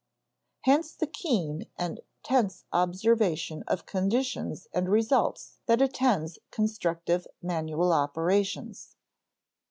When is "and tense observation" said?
1.77-3.63